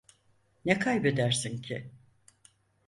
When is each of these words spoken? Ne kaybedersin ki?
Ne 0.65 0.79
kaybedersin 0.79 1.61
ki? 1.61 1.91